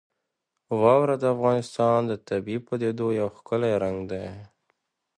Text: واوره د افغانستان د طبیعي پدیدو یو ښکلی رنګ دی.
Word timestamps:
واوره 0.81 1.15
د 1.19 1.23
افغانستان 1.35 1.99
د 2.07 2.13
طبیعي 2.27 2.61
پدیدو 2.67 3.07
یو 3.19 3.27
ښکلی 3.37 3.73
رنګ 3.83 3.97
دی. 4.11 4.27